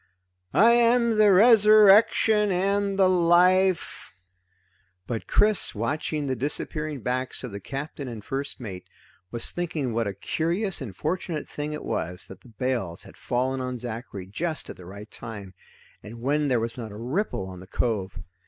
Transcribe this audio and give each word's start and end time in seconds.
"I 0.55 0.71
am 0.71 1.17
the 1.17 1.31
Resurrection 1.31 2.51
and 2.51 2.97
the 2.97 3.07
Life" 3.07 4.15
But 5.05 5.27
Chris, 5.27 5.75
watching 5.75 6.25
the 6.25 6.35
disappearing 6.35 7.01
backs 7.01 7.43
of 7.43 7.51
the 7.51 7.59
Captain 7.59 8.07
and 8.07 8.25
first 8.25 8.59
mate, 8.59 8.87
was 9.29 9.51
thinking 9.51 9.93
what 9.93 10.07
a 10.07 10.15
curious 10.15 10.81
and 10.81 10.95
fortunate 10.95 11.47
thing 11.47 11.73
it 11.73 11.85
was 11.85 12.25
that 12.29 12.41
the 12.41 12.47
bales 12.49 13.03
had 13.03 13.15
fallen 13.15 13.61
on 13.61 13.77
Zachary 13.77 14.25
just 14.25 14.71
at 14.71 14.75
the 14.77 14.87
right 14.87 15.11
time, 15.11 15.53
and 16.01 16.19
when 16.19 16.47
there 16.47 16.59
was 16.59 16.79
not 16.79 16.91
a 16.91 16.97
ripple 16.97 17.45
on 17.47 17.59
the 17.59 17.67
cove. 17.67 18.17